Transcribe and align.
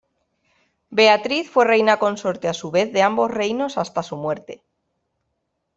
Beatriz 0.89 1.51
fue 1.51 1.63
reina 1.63 1.99
consorte 1.99 2.47
a 2.47 2.55
su 2.55 2.71
vez 2.71 2.91
de 2.91 3.03
ambos 3.03 3.29
reinos 3.29 3.77
hasta 3.77 4.01
su 4.01 4.17
muerte. 4.17 4.63